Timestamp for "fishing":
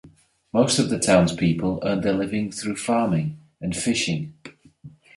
3.77-4.33